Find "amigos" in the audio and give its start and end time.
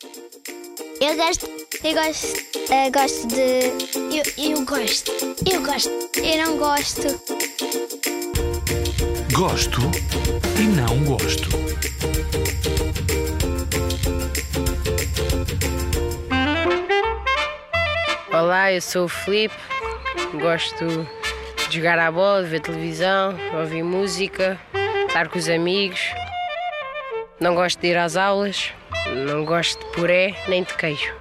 25.48-26.00